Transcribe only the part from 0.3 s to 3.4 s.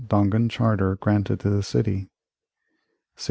Charter granted to the city 1688.